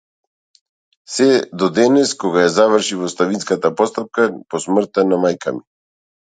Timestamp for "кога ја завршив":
2.25-3.05